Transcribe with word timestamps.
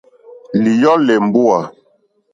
Lìjɔ́lɛ̀ 0.63 1.17
mbúà. 1.27 1.59